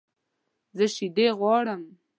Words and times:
زه 0.77 0.85
شیدې 0.95 1.27
غواړم 1.39 1.81